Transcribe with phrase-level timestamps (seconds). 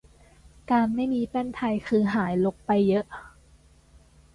[0.71, 3.05] การไม่มีแป้นไทยคือหายรกไปเยอะ